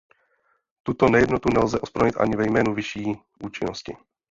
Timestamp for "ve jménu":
2.37-2.73